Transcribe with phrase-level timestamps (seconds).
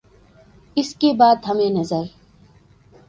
[0.77, 2.03] اس کے بعد ہمیں نظر